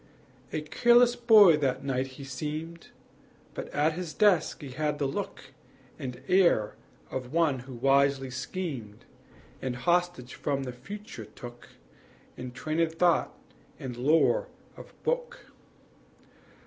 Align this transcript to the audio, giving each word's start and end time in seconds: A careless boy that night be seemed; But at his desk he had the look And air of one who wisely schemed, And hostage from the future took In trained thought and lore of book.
A 0.51 0.61
careless 0.61 1.15
boy 1.15 1.57
that 1.57 1.83
night 1.83 2.17
be 2.17 2.23
seemed; 2.23 2.87
But 3.53 3.67
at 3.67 3.93
his 3.93 4.15
desk 4.15 4.63
he 4.63 4.71
had 4.71 4.97
the 4.97 5.05
look 5.05 5.51
And 5.99 6.23
air 6.27 6.73
of 7.11 7.31
one 7.31 7.59
who 7.59 7.75
wisely 7.75 8.31
schemed, 8.31 9.05
And 9.61 9.75
hostage 9.75 10.33
from 10.33 10.63
the 10.63 10.73
future 10.73 11.25
took 11.25 11.69
In 12.35 12.51
trained 12.51 12.93
thought 12.93 13.37
and 13.77 13.95
lore 13.95 14.47
of 14.75 14.91
book. 15.03 15.45